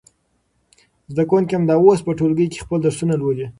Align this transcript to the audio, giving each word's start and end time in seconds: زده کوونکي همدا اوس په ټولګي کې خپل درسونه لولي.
زده 1.11 1.23
کوونکي 1.29 1.53
همدا 1.55 1.75
اوس 1.79 1.99
په 2.05 2.11
ټولګي 2.19 2.47
کې 2.51 2.63
خپل 2.65 2.79
درسونه 2.83 3.13
لولي. 3.21 3.47